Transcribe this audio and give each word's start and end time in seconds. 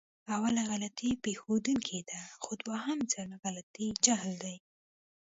اوله 0.35 0.63
غلطي 0.71 1.09
پېښدونکې 1.25 1.99
ده، 2.09 2.21
خو 2.43 2.51
دوهم 2.65 2.99
ځل 3.13 3.29
غلطي 3.43 3.87
جهل 4.05 4.33
دی. 4.43 4.55